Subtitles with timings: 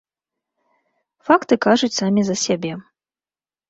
[1.29, 2.71] Факты кажуць самі за сябе.